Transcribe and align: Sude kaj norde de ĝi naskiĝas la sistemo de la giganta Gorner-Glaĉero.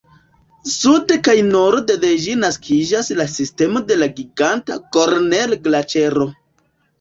Sude 0.75 1.17
kaj 1.27 1.35
norde 1.49 1.97
de 2.05 2.09
ĝi 2.23 2.33
naskiĝas 2.45 3.11
la 3.19 3.27
sistemo 3.35 3.83
de 3.93 3.99
la 4.01 4.09
giganta 4.21 4.79
Gorner-Glaĉero. 4.99 6.27